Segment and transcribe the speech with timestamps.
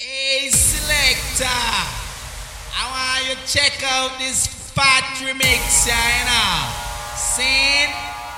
[0.00, 1.44] Hey, selector.
[1.44, 6.70] I want you to check out this fat remix, you know.
[7.16, 7.90] Sing?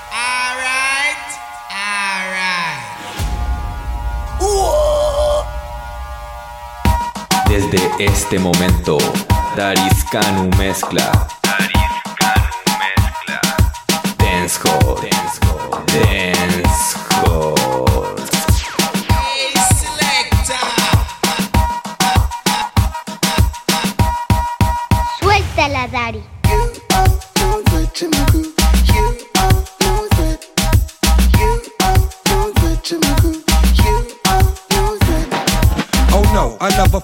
[0.09, 1.21] Alright?
[1.69, 2.81] Alright.
[7.47, 8.97] Desde este momento,
[9.55, 11.40] Dariscanu mezcla.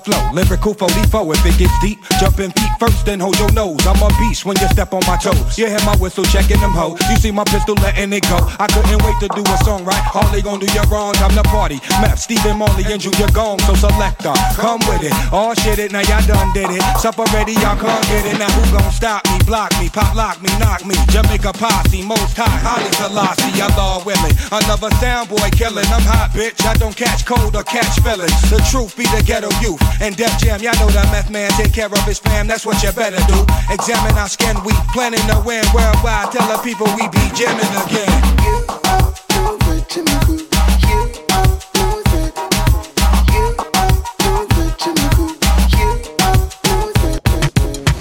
[0.08, 2.00] Flow, lyrical 44 if it gets deep.
[2.20, 3.86] Jump in feet first, then hold your nose.
[3.86, 5.58] I'm a beast when you step on my toes.
[5.58, 7.00] You hear my whistle checking them hoes.
[7.10, 8.38] You see my pistol letting it go.
[8.60, 10.04] I couldn't wait to do a song right.
[10.16, 11.18] All they gon' do your wrongs.
[11.22, 11.80] I'm the party.
[12.02, 15.14] Map, Stephen Marley and Junior Gong, so selector, come with it.
[15.34, 16.84] All shit it, now y'all done did it.
[17.00, 18.38] Supper ready, y'all come get it.
[18.38, 20.96] Now who gon' stop me, block me, pop lock me, knock me.
[21.10, 24.36] Jamaica posse, most high, Haile Selassie, Allah willing.
[24.52, 25.88] Another sound boy killing.
[25.90, 26.62] I'm hot, bitch.
[26.66, 28.38] I don't catch cold or catch feelings.
[28.50, 29.82] The truth be the ghetto youth.
[30.02, 32.48] And Def Jam, y'all know that meth man take care of his fam.
[32.48, 33.40] That's what you better do.
[33.72, 36.32] Examine our skin, we planning to win worldwide.
[36.34, 38.12] Tell the people we be jamming again.
[38.44, 38.68] You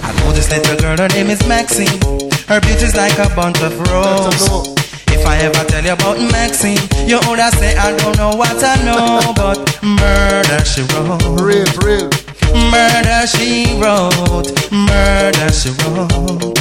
[0.03, 1.87] I know this little girl, her name is Maxine.
[2.49, 4.75] Her beauty's like a bunch of roses.
[5.07, 8.75] If I ever tell you about Maxine, you woulda say I don't know what I
[8.83, 11.39] know, but murder she wrote.
[11.39, 12.36] Real, real.
[12.53, 14.51] Murder she wrote.
[14.71, 16.55] Murder she wrote.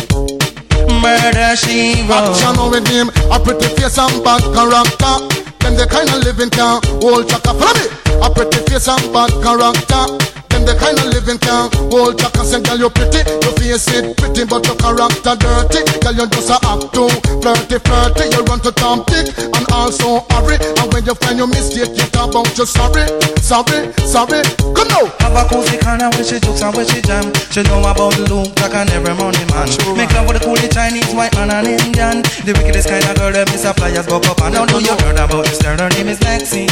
[1.03, 2.35] Murder she wrote.
[2.35, 5.15] Action with him, a pretty face and bad character.
[5.61, 7.53] Them the kind of living can hold chaka.
[7.55, 7.87] Follow me.
[8.23, 10.36] A pretty face and bad character.
[10.67, 12.43] The kind of living can hold chaka.
[12.43, 15.81] Say, girl, you pretty, your face it pretty, but your character dirty.
[16.03, 17.07] Girl, you just a act too
[17.39, 18.25] flirty, flirty.
[18.35, 20.59] You run to Tom Dick and also hurry.
[20.83, 23.07] And when you find your mistake, you talk about you sorry,
[23.39, 24.43] sorry, sorry.
[24.75, 25.07] Come now.
[25.23, 27.31] Have a cozy corner where she jokes and where she jam.
[27.55, 29.71] She know about the loop like an every money man.
[29.95, 32.23] Make love with the coolie Chinese, white man and Indian.
[32.43, 34.95] The wickedest kind of girl them is a flyers go up and now do you
[35.05, 35.79] heard about this girl?
[35.79, 36.71] Her name is Maxine.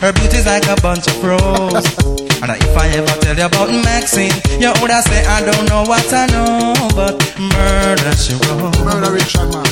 [0.00, 1.86] Her beauty's like a bunch of roses.
[2.42, 6.10] and if I ever tell you about Maxine, you woulda say I don't know what
[6.12, 8.72] I know, but murder she wrote.
[8.84, 9.68] Murder Richard, man.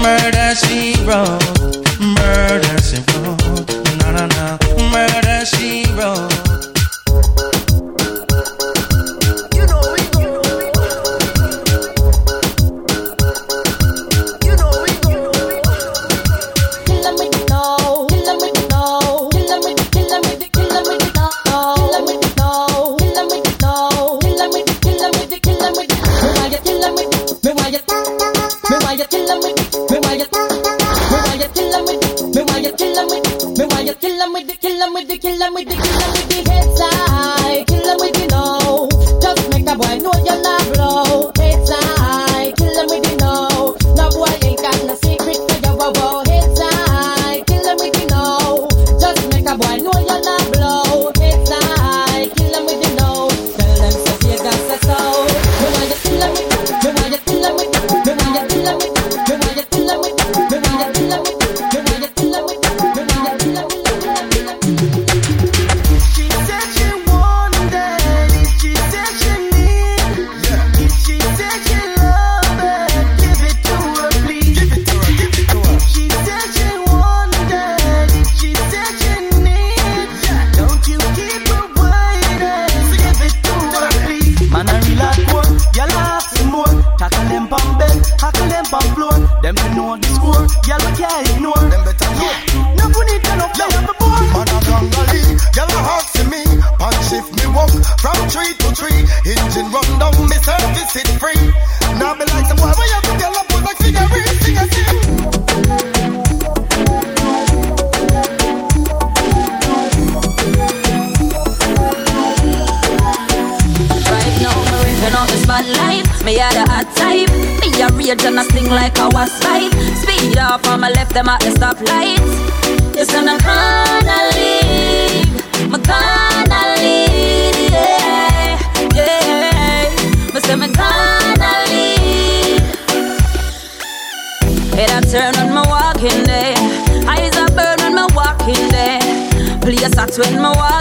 [0.00, 1.44] Murder she wrote.
[2.00, 3.68] Murder she wrote.
[4.00, 4.58] Na na na.
[4.90, 6.63] Murder she wrote.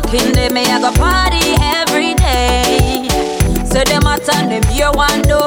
[0.04, 0.50] Walking day.
[0.50, 3.08] Me a go party every day.
[3.66, 5.40] Say them hot and them here one do.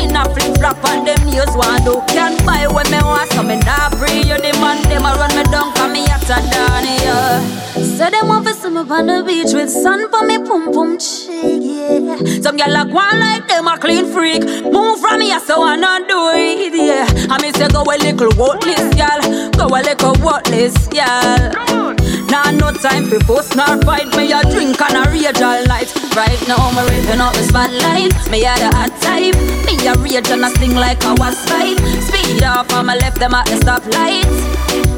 [0.00, 2.00] In a flip flop and them nails one do.
[2.08, 4.22] Can't buy when me want so me not free.
[4.22, 7.96] You the man them a run me down, 'cause me hotter than you.
[7.96, 10.98] Say them want to see me on the beach with sun for me pum pum
[10.98, 12.16] cheek, yeah.
[12.42, 14.44] Some gyal a go like them a clean freak.
[14.64, 17.06] Move from me, so I not do it, yeah.
[17.30, 19.20] I me say go a little worthless, gyal.
[19.56, 21.91] Go a little worthless, gyal.
[22.30, 24.08] Nah, no time for fuss nor fight.
[24.16, 25.90] Me a drink and a rage all night.
[26.16, 28.12] Right now, me ripping up the spotlight.
[28.30, 29.36] Me a the hot type.
[29.66, 31.78] Me a rage and a sting like a wasp bite.
[32.06, 34.26] Speed off on my left, them at the stoplight.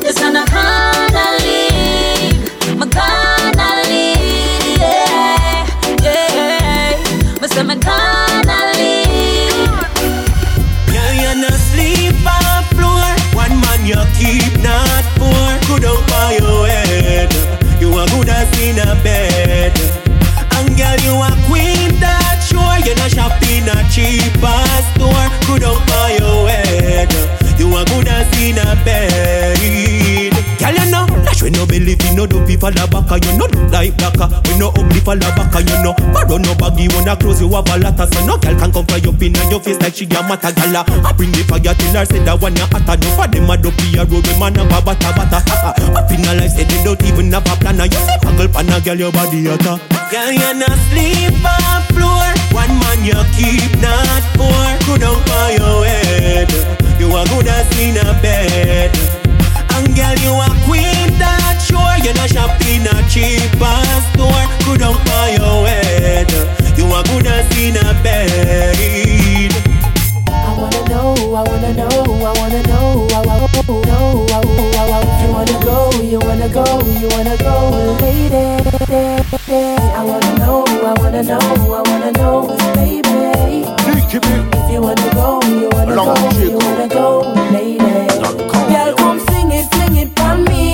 [0.03, 2.41] Yes, and I gonna leave.
[2.79, 4.79] Me gonna leave.
[4.79, 5.65] Yeah,
[6.03, 7.41] yeah.
[7.41, 9.71] Me say me gonna leave.
[10.93, 13.09] Yeah, you no sleep on floor.
[13.35, 14.44] One man you keep
[18.85, 19.73] a bed.
[20.57, 22.77] And girl, you a queen that sure.
[22.85, 25.27] You're not in a cheaper store.
[25.47, 27.11] Good out by your head.
[27.59, 29.14] You are good as in a bed.
[31.55, 33.11] No believe in no dopey for the back.
[33.25, 34.29] You no look like blacker.
[34.29, 34.43] Uh.
[34.47, 35.55] We no ugly the back.
[35.63, 37.99] You know, borrow no baggy I close you have a lot.
[37.99, 40.53] So no girl can come for your pin on your face like she a matter
[40.53, 40.85] gala.
[40.87, 42.97] I bring the fire till her say that one you hotter.
[42.99, 45.39] No for them a dopey a road man a bata bata.
[45.95, 47.81] Up in a life say they don't even have a plan.
[47.81, 49.79] You say muggle pan a girl your body hotter.
[50.11, 52.29] Girl, you not sleep on floor.
[52.55, 54.67] One man you keep not poor.
[54.87, 56.51] Good out for your head.
[57.01, 58.95] You are good as in a bed.
[59.75, 61.34] And girl, you a queen that
[61.75, 63.77] sure You not shop in a cheaper
[64.15, 64.45] store.
[64.65, 66.31] Good on for your head.
[66.79, 69.53] You a good as in a bed.
[70.29, 74.41] I wanna know, I wanna know, I wanna know, I wanna know, I
[74.91, 76.65] wanna You wanna go, you wanna go,
[77.01, 77.55] you wanna go,
[78.03, 78.47] lady.
[79.99, 82.35] I wanna know, I wanna know, I wanna know,
[82.75, 83.65] baby.
[84.17, 87.09] If you wanna go, you wanna go, you wanna go,
[87.53, 88.09] lady.
[88.73, 90.63] Girl, come sing it, sing it pon me,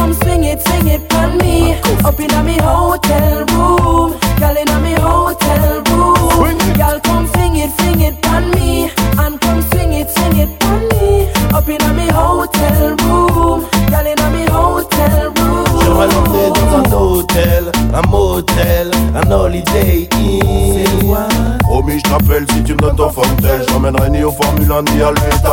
[0.00, 1.74] come swing it, swing it pon me.
[2.04, 4.10] Up inna me hotel room,
[4.40, 6.58] girl inna me hotel room.
[6.80, 8.90] Girl, come sing it, sing it pon me,
[9.22, 11.28] and come swing it, swing it pon me.
[11.56, 13.60] Up inna me hotel room,
[13.90, 15.66] girl inna me hotel room.
[15.82, 17.64] J'aimerais l'emmener dans un hôtel,
[17.94, 20.80] un motel, un holiday inn.
[21.60, 23.62] Promis, je t'appelle si tu me donnes ton fontel.
[23.62, 25.12] Je t'emmènerai ni au Formule 1 ni à.
[25.40, 25.46] C'est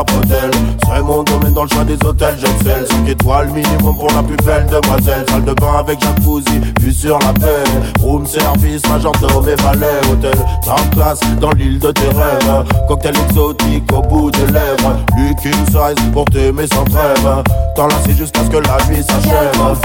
[1.08, 2.86] mon domaine dans le choix des hôtels, j'excelle.
[2.88, 5.26] 5 étoiles minimum pour la plus belle demoiselle.
[5.30, 7.64] Salle de bain avec jacuzzi, vue sur la paix.
[8.02, 10.02] Room service, majordome et valet.
[10.12, 10.38] Hôtel,
[10.68, 12.66] en classe, dans l'île de tes rêves.
[12.88, 14.98] Cocktail exotique au bout des lèvres.
[15.42, 17.44] King size pour t'aimer sans trêve.
[17.76, 19.78] T'enlacer jusqu'à ce que la Girl, s'achève.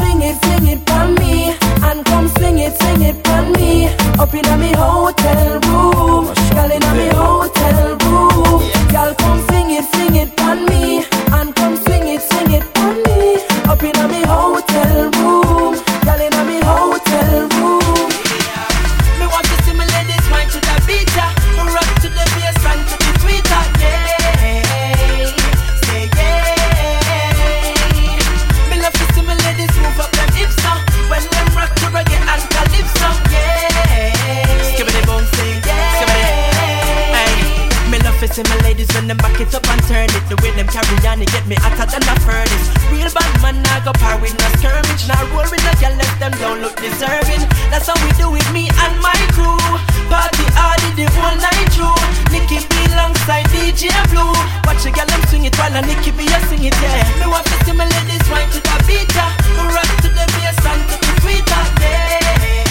[38.30, 40.24] See my ladies when them back it up and turn it.
[40.30, 42.66] The way them carry on, it get me hotter than a furnace.
[42.94, 45.10] Real bad man, I go par with no skirmish.
[45.10, 47.42] Now roll with no girl, let them don't look deserving.
[47.74, 49.58] That's how we do it, me and my crew.
[50.06, 51.98] Party hard the whole night through.
[52.30, 54.30] Nicky B alongside DJ Blue.
[54.70, 57.02] Watch a girl them swing it while a Nicky B a sing it, yeah.
[57.18, 59.34] Me want to see my ladies wine to the beat, yeah.
[59.66, 62.61] Rock to the bass and to the tweeter, yeah.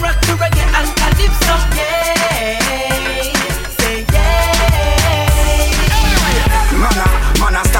[0.00, 0.36] rock to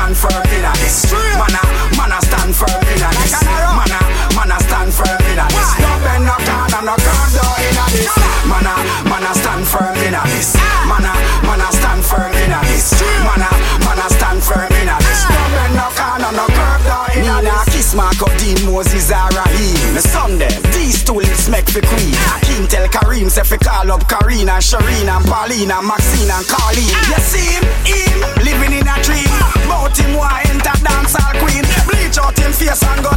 [0.07, 1.13] stand firm in this.
[1.13, 1.57] Man,
[1.99, 3.35] man, stand firm in this.
[3.43, 3.95] Man,
[4.37, 5.71] man, stand firm in this.
[5.83, 8.15] No bend, no down, no curve down in this.
[8.47, 8.69] Man,
[9.11, 10.55] man, stand firm in this.
[10.87, 11.03] Man,
[11.43, 12.87] man, stand firm in this.
[13.27, 13.43] Man,
[13.83, 15.21] man, stand firm in this.
[15.27, 17.35] No bend, no down, no curve down in this.
[17.35, 18.31] Me nah kiss Mark of
[18.65, 19.95] Moses or Raheem.
[19.95, 20.76] Me son them
[21.17, 22.15] too late, smack fi queen.
[22.43, 26.93] King tell Kareem, say fi call up Karina, Shareen and Pauline and Maxine and Carleen.
[26.93, 27.17] Ah.
[27.17, 29.29] You see him, him, living in a dream.
[29.69, 31.65] Bout him, why enter dancehall queen.
[31.89, 33.16] Bleach out him face and go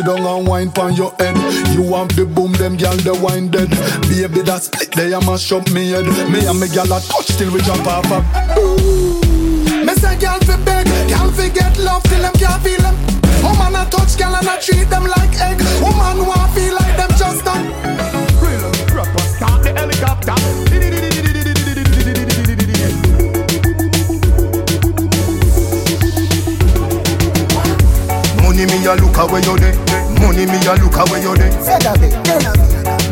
[0.00, 1.36] sit down and wine pon your head.
[1.74, 3.70] You want the boom, them gal the wine dead.
[4.08, 6.06] Baby, that split, they a mash up me head.
[6.30, 8.06] Me and me gyal a touch till we jump off
[8.58, 9.20] Ooh,
[9.84, 12.96] Me say gal fi beg, gal fi get love till them can't feel them.
[13.42, 15.60] Woman a touch gyal and I treat them like egg.
[15.82, 17.66] Woman want feel like them just done.
[18.40, 20.69] Real proper, start the helicopter.
[28.60, 29.72] Money me a look away you there.
[30.20, 31.48] Money me a look away you there.
[31.64, 32.52] Said a bit, then a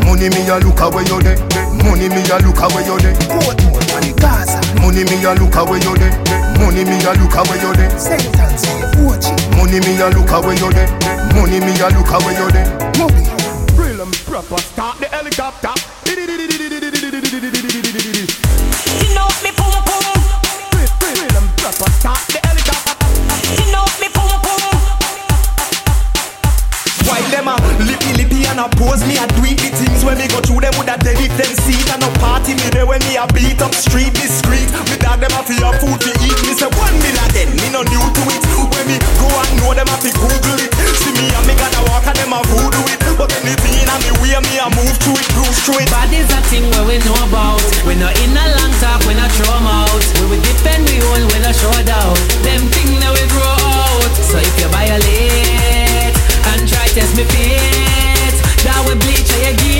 [0.05, 1.40] Money me a look away you there.
[1.73, 3.17] Money me a look away you there.
[3.33, 4.61] Portmore, money Gaza.
[4.76, 6.12] Money me a look away you there.
[6.61, 7.88] Money me a look away you there.
[7.97, 8.69] Sentence,
[9.00, 9.33] Ochi.
[9.57, 10.85] Money me a look away you there.
[11.33, 12.69] Money me a look away you there.
[13.00, 13.25] Money.
[13.73, 15.73] Real and proper, start the helicopter.
[16.05, 16.28] You
[19.17, 20.12] know me pum pum.
[21.00, 22.48] Real and proper, start the
[28.58, 29.14] and oppose me.
[29.14, 31.78] I tweet the things when me go through them with a dead if them see
[31.78, 31.88] it.
[31.94, 34.66] And no party me there when me a beat up street discreet.
[34.90, 36.38] Me dog them a fi have food to eat.
[36.42, 38.42] Me say one meal a then, me no new to it.
[38.74, 40.70] When me go and know them a fi Google it.
[40.98, 42.98] See me and me gotta walk and them a voodoo it.
[43.14, 45.88] But anything in me way, me a move to it, groove through it.
[45.90, 47.62] Bad is a thing where we know about.
[47.86, 50.02] We no in a long talk, we no throw out.
[50.18, 52.14] We will defend we own, we no show down.
[52.42, 53.57] Them thing that we grow
[59.28, 59.77] Say again.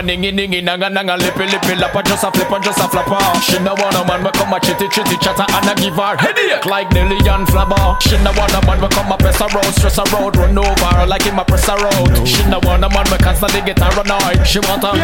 [0.00, 3.20] A ningy ningy nanga nanga lippy lippy lappa just a flip and just a flapper.
[3.20, 3.36] Ah.
[3.44, 6.16] She no want a man we come a chitty chitty chatter and a give her
[6.16, 8.00] headache like Nelly and Flabber.
[8.00, 10.56] She no want a man we come a press a road, stress a road, run
[10.56, 12.24] over like him a press a road.
[12.24, 14.40] She no want a man we constantly get annoyed.
[14.48, 14.96] She want a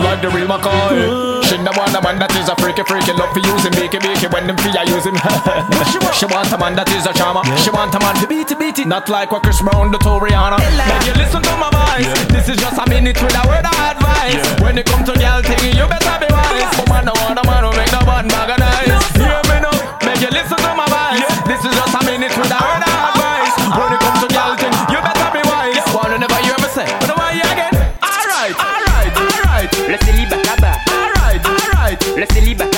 [0.00, 1.44] like the real McCoy.
[1.44, 4.28] She no want a man that is a freaky freaky love for using beaky beaky
[4.32, 5.16] when them fear use him.
[6.16, 7.44] she want a man that is a charmer.
[7.60, 9.98] She want a man to beat it beat it, not like what Chris Brown do
[10.00, 10.56] to Rihanna.
[10.64, 12.08] Make you listen to my voice.
[12.32, 14.13] This is just a minute with a word of advice.
[14.62, 16.70] When it come to girl thing, you better be wise.
[16.78, 18.88] Woman, no want a man who make no man organize.
[19.18, 19.74] Hear me now,
[20.06, 21.28] make you listen to my voice.
[21.44, 23.54] This is just a minute with a word of advice.
[23.76, 25.84] When it come to girl thing, you better be wise.
[25.92, 27.74] Wanna never hear me say, but why you again?
[28.00, 29.70] Alright, alright, alright.
[29.92, 30.78] Le célibat cabas.
[30.88, 31.98] Alright, alright.
[32.16, 32.73] Le célibat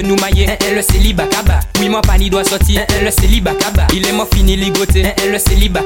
[0.00, 1.24] que nous hein, hein, le célibat.
[1.80, 3.52] Oui, mon pani doit sortir, hein, hein, le célibat.
[3.92, 5.80] Il est mort fini ligoté, hein, hein, le célibat.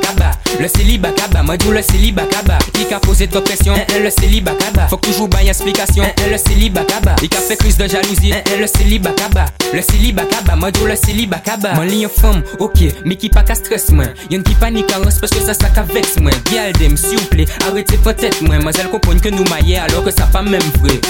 [0.60, 2.58] Le célibat kaba, moi le célibat kaba.
[2.74, 4.52] Il a posé trop pression, hein, hein, le célibat.
[4.90, 6.82] Faut toujours bailler explication, hein, hein, le célibat.
[7.22, 9.14] Il a fait crise de jalousie, hein, hein, le célibat.
[9.72, 11.74] Le célibat kaba, moi le célibat kaba.
[11.74, 14.04] Mon ligne femme, ok, mais qui pas qu'à stress, moi.
[14.30, 16.32] Y'en qui panique en parce que ça, ça qu'à vex, moi.
[16.96, 18.58] S'il vous plaît, arrêtez peut-être, moi.
[18.58, 21.00] Moi, elle comprend que nous maillons alors que ça pas même vrai.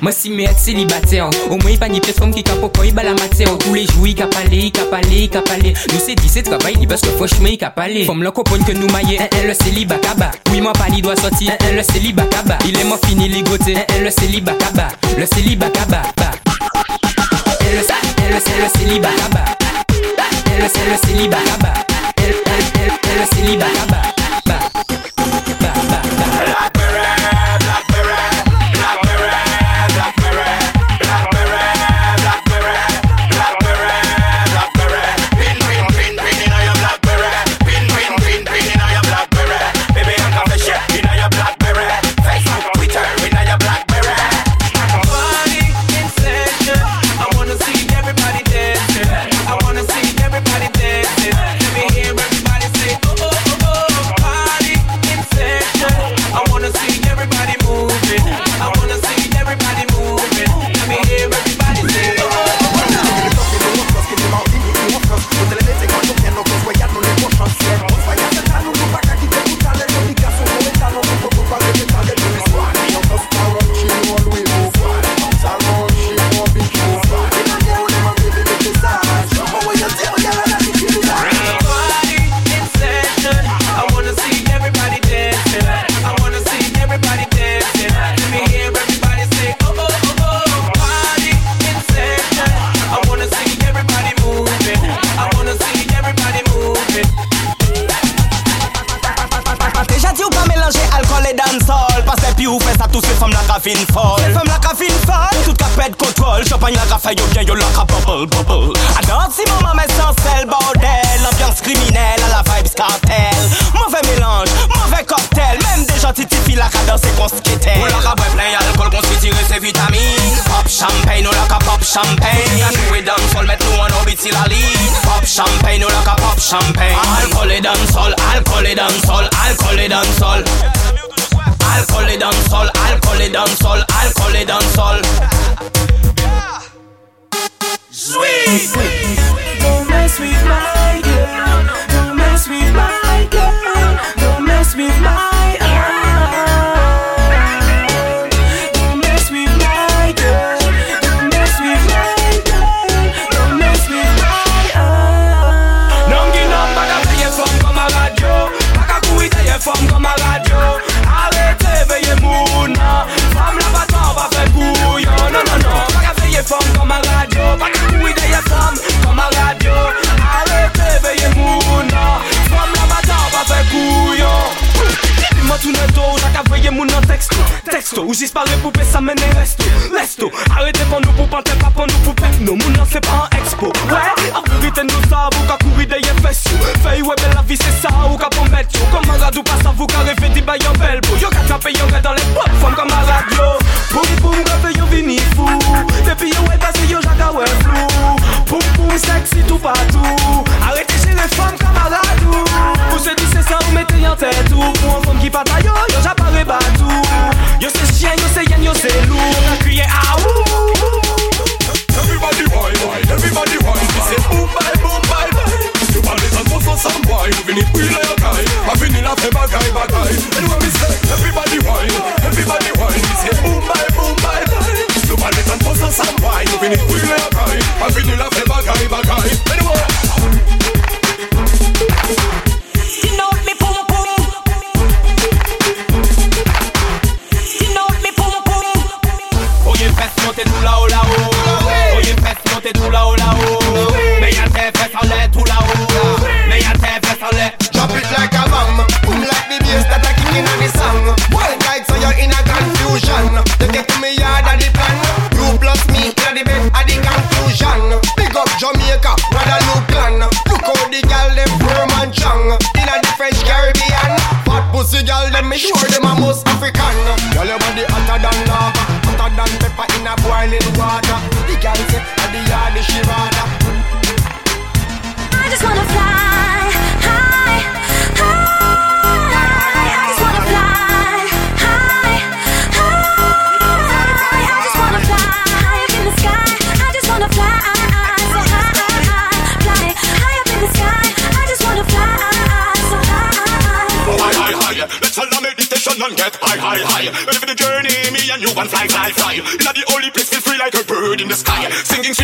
[0.00, 1.28] Moi si mais être célibataire.
[1.50, 3.56] Au moins pas ni peut-être femme qui capo quand il bat la matière.
[3.58, 6.28] Tous les jours il cap aller, il cap aller, il cap aller Nous c'est dit
[6.28, 9.26] c'est travail parce que franchement il cap aller Femme le copain que nous hein, hein,
[9.46, 11.52] le célibat kaba Oui moi pas doit sortir.
[11.74, 12.26] Le célibat
[12.66, 14.52] Il est mort fini ligoté hein, hein, le célibat
[15.18, 15.66] Le célibat.
[15.66, 16.00] Hein,
[17.60, 19.44] le hein, le c'est le célibat kaba
[20.14, 20.68] Hein,
[24.06, 24.11] le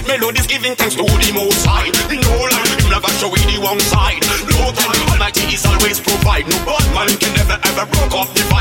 [0.09, 1.93] melodies, giving thanks to the Most High.
[2.09, 4.25] No life, you never show the wrong side.
[4.49, 6.49] No time, Almighty is always provide.
[6.49, 8.58] No bad man can never ever broke off the vibes.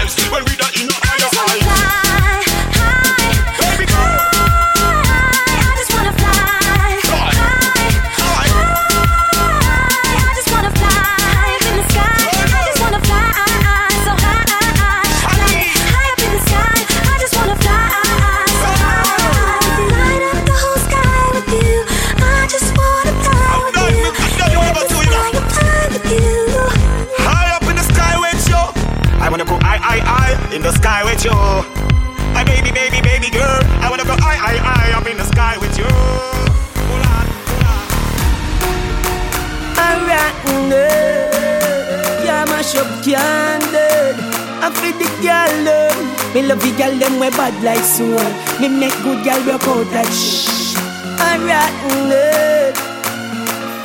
[40.47, 44.15] Alright, yeah, mash up candle.
[44.59, 45.97] I feel the girl them.
[46.33, 48.21] Me love the girl them we bad like soul.
[48.59, 50.75] Me make good girl work out like shh.
[51.19, 51.73] Alright,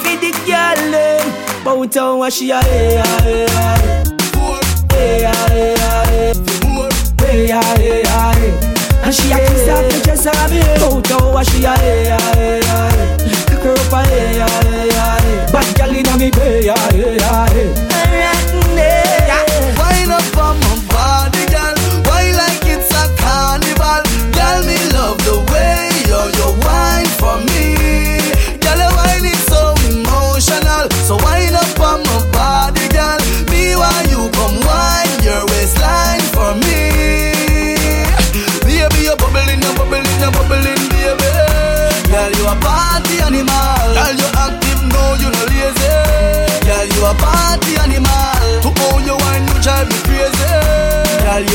[0.02, 1.26] feel the girl them.
[1.64, 4.02] Bout on what she a hey hey hey.
[4.90, 6.32] Hey hey hey.
[7.20, 8.50] Hey hey hey.
[9.04, 10.62] And she a kiss off the dress of me.
[11.14, 12.94] On what she a hey hey hey.
[13.46, 15.21] Cock her up a hey hey hey.
[15.52, 17.18] Bad girl inna me bay hey hey
[17.52, 17.91] hey.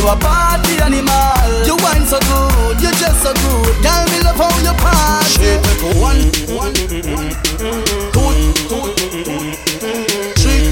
[0.07, 1.65] A party animal.
[1.65, 3.75] You wine so good, you just so good.
[3.83, 5.27] Girl, me love how you party.
[5.35, 6.21] Shake it for one,
[6.55, 6.73] one,
[7.11, 7.29] one,
[8.15, 8.31] two,
[8.69, 8.83] two,
[10.39, 10.67] three,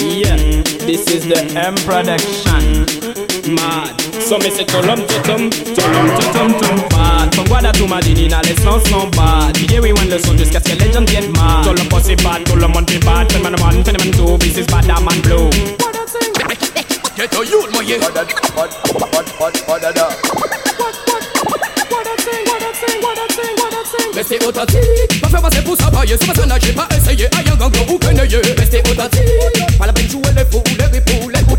[0.00, 0.36] Yeah,
[0.86, 2.64] this is the M production.
[3.54, 4.00] Mad.
[4.22, 7.34] So me say tolom totom, tolom totom tom bad.
[7.34, 9.56] From Guada to Madinina, les sons sont bad.
[9.70, 11.64] Yeah, we want le son jusqu'à ce que les gens viennent mad.
[11.64, 13.28] Tout le boss est bad, tout le monde est bad.
[13.28, 15.50] Pen man one, pen man two, this is bad, that man blue.
[17.16, 17.98] Get a youth, my yeah.
[24.14, 27.44] Restez authentique, pas faire passer pour ça pailler, c'est pas ça nager, pas essayer, aïe
[27.52, 28.40] un gang ou penailler.
[28.58, 31.58] Restez authentique, pas la peine jouer les fous, les ripoux, les coups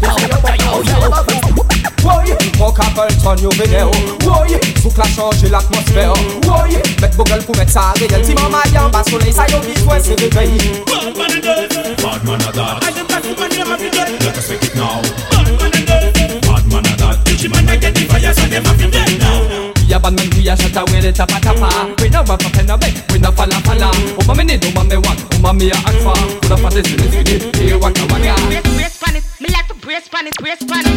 [2.09, 3.91] Woy, mon Capleton yo vene yo
[4.25, 6.13] Woy, souk la chanje l'atmosfère
[6.47, 10.01] Woy, met bogle pou met sa reyel Si man mayan ba soleil sa yo bizwen
[10.01, 10.57] se revey
[10.89, 11.69] Bad man a dead,
[12.01, 12.83] bad man a that.
[12.83, 14.11] I the best man them have to dead.
[14.23, 15.01] Let us make it now.
[15.31, 17.17] Bad man a dead, bad man a that.
[17.25, 19.73] Gucci man a get the fire, so them have to dead now.
[19.87, 21.69] Ya bad man we a shata we de tapa tapa
[22.01, 23.89] We no rap up in a bed, we no falla falla
[24.21, 27.77] Uma me need, uma me want, uma me a akfa Kuna pate sile sile, here
[27.77, 28.35] waka waka
[28.77, 29.23] brace pan it.
[29.39, 30.88] Me like to brace pan it, brace pan it.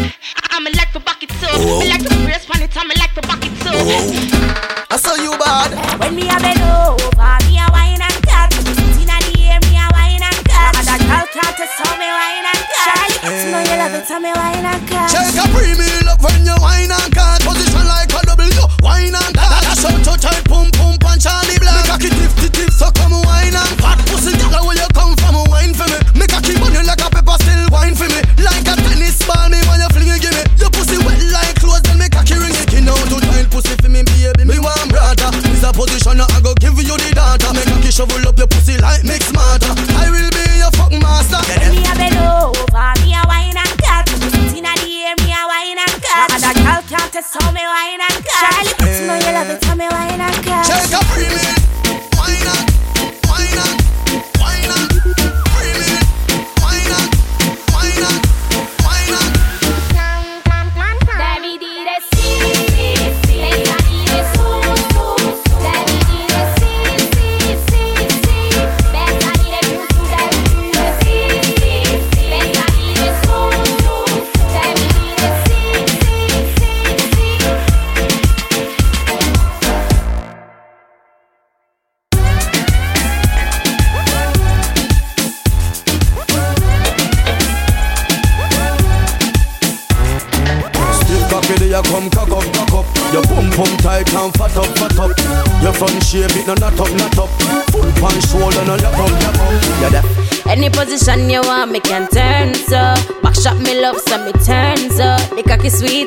[1.58, 2.11] Back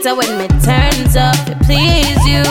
[0.06, 1.36] cocky sweeter when me turns up.
[1.46, 2.44] To please you.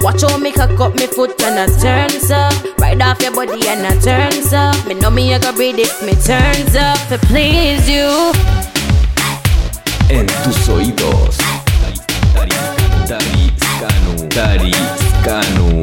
[0.00, 2.52] Watch how me cock up me foot and I turns up.
[2.78, 4.86] Right off your body and I turns up.
[4.86, 6.98] Me know me I go breathe if me turns up.
[7.08, 8.32] To please you.
[10.10, 11.38] En tus oídos.
[13.06, 14.28] Dari Scanu.
[14.28, 15.82] Dari Scanu.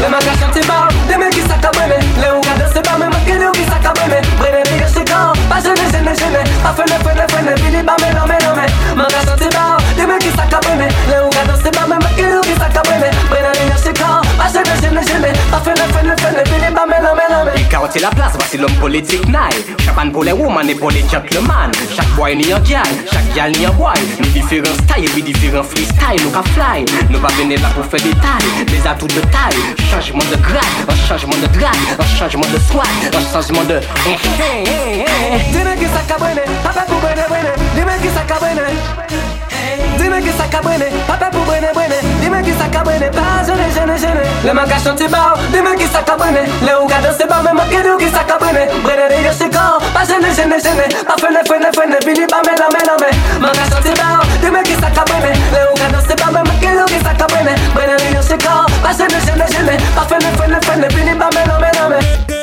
[0.00, 3.06] Le magasin c'est bar, des mecs qui sac à brûler Les hougards c'est bar, mais
[3.06, 6.42] moi qui qui sac à brûler Brûler les gars c'est quand, pas gêné, gêné, gêné
[6.64, 9.38] Pas fait le fait le fait le fini, bah mais non mais me, me reste
[9.52, 12.33] bas, me, mecs qui s'accablent, les hougas dans ses mains, même qu'ils
[17.94, 19.52] carotter la place, voici l'homme politique naï
[19.84, 21.70] Champagne pour les women et pour les gentlemen.
[21.94, 23.94] Chaque boy ni un gal, chaque gal ni un boy.
[24.20, 28.00] Ni différents styles, ni différents freestyle Nous qu'à fly, nous va venir là pour faire
[28.00, 29.56] des tailles Des atouts de taille,
[29.90, 33.80] changement de grade Un changement de grade, un changement de swag Un changement de...
[38.04, 39.33] Que saca buene
[39.98, 41.96] Dime que saca buena, papá pu buena buena.
[42.20, 44.22] Dime que saca buena, pa jene jene jene.
[44.44, 46.40] Le manca chante bao, dime que saca buena.
[46.66, 48.60] Le jugada se ba me manque du que saca buena.
[48.82, 50.86] Buena de yo se go, pa jene jene jene.
[51.06, 53.10] Pa fene fene fene, viní ba mena mena me.
[53.40, 55.30] Manca chante bao, dime que saca buena.
[55.52, 57.54] Le jugada se ba me manque du que saca buena.
[57.74, 59.74] Buena de yo se go, pa jene jene jene.
[59.94, 62.33] Pa fene fene fene, bini ba mena mena me.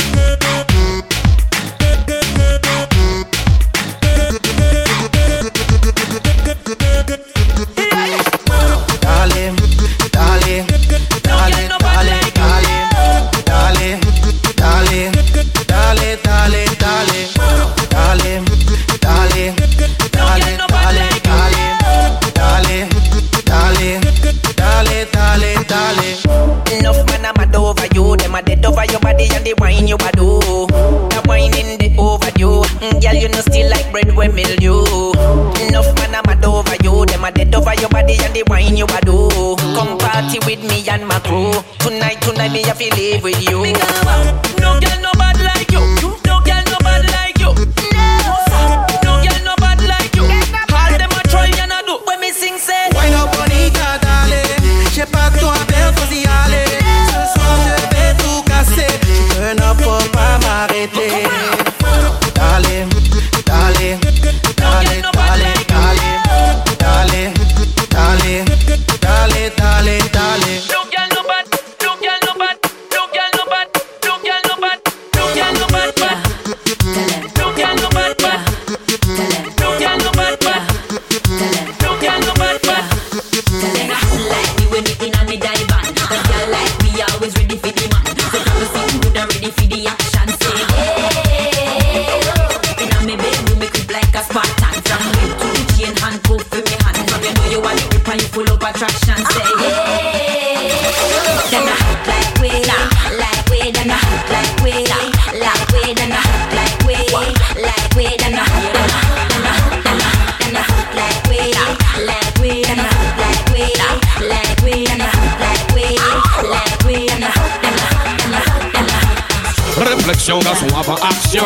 [120.31, 121.43] Réflexion, garçon avant action.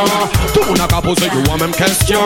[0.53, 2.19] Tout monde a qu'à poser you a même question.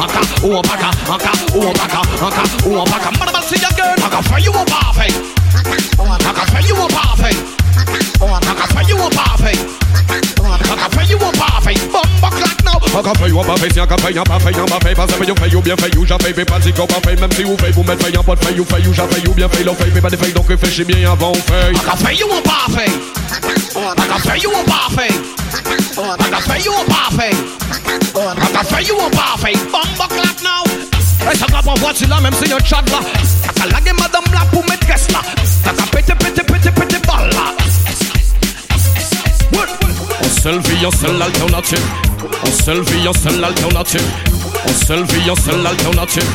[0.00, 3.94] Aka ou on paka, aka ou on paka, aka ou on paka Madame see again,
[4.04, 5.12] aka for you oh, on parfait
[5.98, 7.36] Aka for you oh, on parfait
[7.76, 9.58] Aka for you oh, on parfait
[10.70, 12.98] Aka for you on parfait Bomba clap now.
[12.98, 15.06] Aka for you on parfait, si aka fait, y'a pas fait, y'a pas fait Pas
[15.06, 17.32] fait, you fait, you bien fait, you j'ai fait, pas si qu'on pas fait Même
[17.32, 19.20] si vous fait, vous mettez fait, y'a pas de fait, you fait, you j'ai fait,
[19.24, 21.96] you bien fait, l'on fait, mais pas de fait Donc réfléchis bien avant fait Aka
[21.96, 22.90] for you on parfait
[23.96, 25.14] Aka for you on parfait
[25.98, 27.34] and that's where you a parfait.
[28.14, 29.58] And that's where you a parfait.
[29.72, 30.62] Bumbo clap now.
[31.26, 33.02] I talk about what's in MC your chadla.
[33.60, 35.20] I like him madam black who made Tesla.
[35.64, 37.56] That's a pretty, pretty, pretty, pretty balla.
[40.40, 41.84] Selfie yourself alternative.
[42.64, 44.06] Selfie yourself alternative.
[44.86, 46.28] Selfie yourself alternative.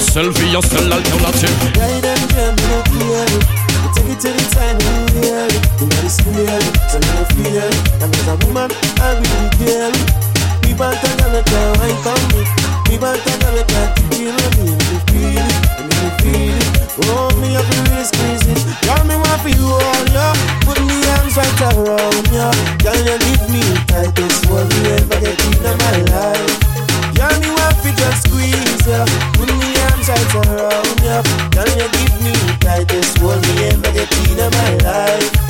[0.00, 1.54] Selfie yourself alternative.
[3.94, 4.18] Me fear it.
[4.18, 5.62] You take it anytime you hear it.
[5.80, 7.78] You it's clear it, so you no fear it.
[8.02, 10.08] And as a woman, I really care it.
[10.62, 12.42] People tell them that they wine for me.
[12.88, 14.74] People tell them that they kill me.
[14.74, 16.70] And they feel it, and they feel it.
[17.06, 18.54] Oh, me up in this crazy.
[18.86, 20.34] Girl, me want for you all, yeah.
[20.62, 22.50] Put me arms right around ya.
[22.82, 26.54] Girl, you give me tightest one you ever get in my life.
[27.14, 29.04] Girl, me want for just squeeze ya.
[29.34, 31.18] Put me arms right around ya.
[31.50, 35.43] Dancehall, Tightest hold me ever get in my life.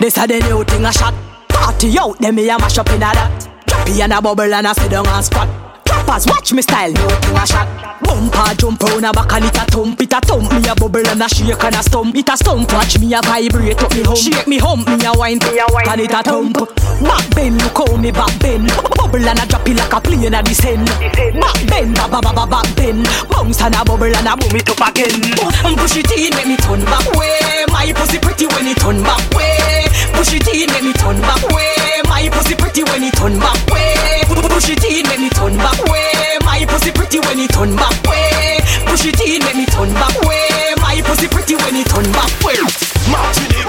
[0.00, 1.12] This a the new thing a shot.
[1.48, 3.48] Party out, them me a mash up in a that.
[3.66, 5.46] Drop in a bubble and a sit down and squat.
[5.86, 7.99] Rappers watch me style, new thing a shot.
[8.02, 10.50] Bumper jump round a back and it a thump, it a thump.
[10.52, 12.16] Me a bubble and a shake and a stump.
[12.16, 14.18] It a stump, watch me a vibrate up me hump.
[14.18, 16.56] Shake me hump, me a wine, me a wine and it a thump.
[17.00, 18.68] Back bend, look how me back bend.
[18.96, 20.86] Bubble and a drop it like a plane a descend.
[20.88, 23.06] Back bend, ba ba ba ba back bend.
[23.28, 25.20] Bounce and a bubble and a boom it up again.
[25.64, 27.64] Um, push it in, make me turn back way.
[27.68, 29.86] My pussy pretty when it turn back way.
[30.16, 32.00] Push it in, make me turn back way.
[32.08, 34.24] My pussy pretty when it turn back way.
[34.48, 36.39] Push it in, make me turn back way.
[36.60, 38.58] My pussy pretty when it turn back way.
[38.84, 40.74] Push it in, make me turn back way.
[40.76, 42.60] My pussy pretty when it turn back way.
[43.08, 43.64] Martinique,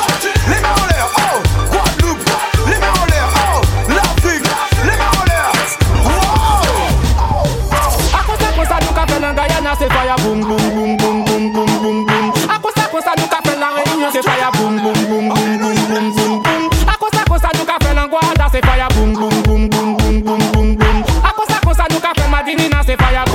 [0.49, 1.39] les mains en l'air, oh
[1.71, 2.29] Guadeloupe,
[2.67, 4.43] les mains en l'air, oh L'Afrique,
[4.83, 5.51] les mains en l'air,
[6.03, 6.67] wow
[8.13, 10.70] A costa costa nunca fue en Guyana c'est fire boom boom boom boom
[22.97, 23.30] fire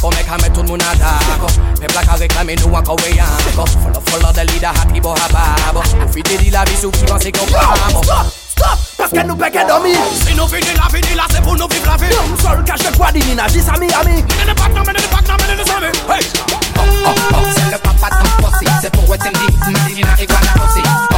[0.00, 4.30] Ako mek hame tout moun atako Pepla ka reklame nou anko wey anko Folo folo
[4.32, 8.00] de li da hati bo hababo Profite di la vi sou ki panse kon pamo
[8.08, 8.80] Stop!
[8.96, 9.92] Paske nou peke domi
[10.22, 12.96] Si nou vini la vini la se pou nou viv la vi Nou sol kache
[12.96, 15.92] kwa di nina jis ami ami Mene de pak nan mene de pak nan mene
[16.08, 16.24] Hey!
[16.80, 17.52] Oh oh oh!
[17.52, 21.09] Se le papa tan posi Se pou etem di Mdini na igwa na osi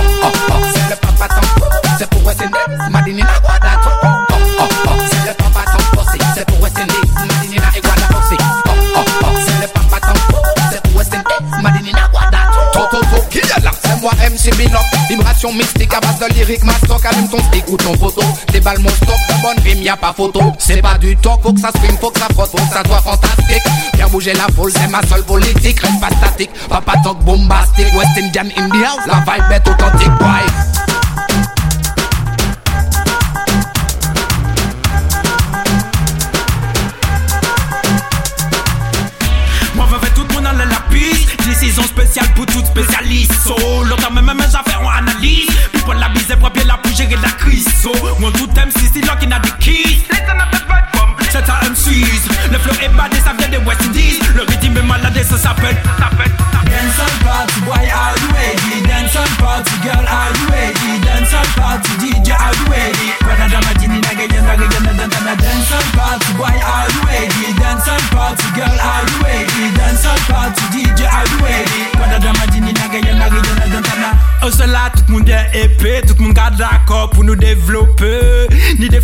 [14.42, 17.94] MC Binop, vibration mystique à base de lyrique, ma stock, allume ton stick ou ton
[17.94, 18.22] photo.
[18.52, 20.40] Déballe mon stock, de bonne rime, y'a pas photo.
[20.58, 22.82] C'est pas du talk, faut que ça scream, faut que ça frotte, faut que ça
[22.84, 23.62] soit fantastique.
[23.94, 26.50] Faire bouger la foule, c'est ma seule politique, reste pas statique.
[26.68, 30.91] Papa talk bombastique, West Indian in the house, la vibe est authentique, boy.
[41.82, 43.32] Décision spéciale pour tout spécialiste.
[43.88, 45.46] L'autre même mes affaires on analyse.
[45.72, 47.66] Puis pour la bise, pour bien la pour gérer la crise.
[47.82, 50.01] So, moi tout MC, c'est là qui n'a des keys.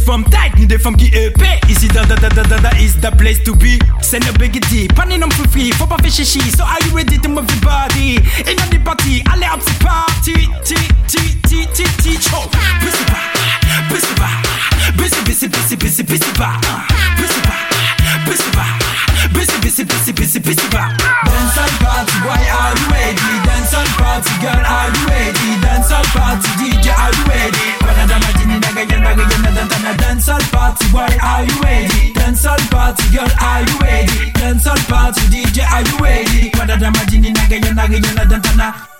[0.08, 1.60] Femmes tight, des femmes qui épais.
[1.68, 3.78] Ici, da da da da da da is the place to be.
[4.00, 6.40] C'est no big deal, pas ni non plus free, faut pas faire chichi.
[6.56, 8.18] So are you ready to move your body?
[8.56, 10.32] Dans des parties, allez hop, c'est parti.
[10.64, 12.48] Ti, ti, ti, ti, ti, cho.
[12.80, 13.20] Busy ba,
[13.90, 14.30] busy ba,
[14.96, 16.58] busy, busy, busy, busy, busy ba.
[17.18, 18.64] Busy ba, busy ba,
[19.84, 20.90] busy, busy, busy, busy, busy ba.
[21.22, 23.30] Dancehall party, boy, are you ready?
[23.46, 25.48] Dancehall party, girl, are you ready?
[25.62, 27.66] Dancehall party, DJ, are you ready?
[27.78, 31.62] Kwada da majini naga ya naga ya na na na Dancehall party, boy, are you
[31.62, 32.12] ready?
[32.12, 34.32] Dancehall party, girl, are you ready?
[34.34, 36.50] Dancehall party, DJ, are you ready?
[36.50, 38.97] Kwada da majini naga ya naga na na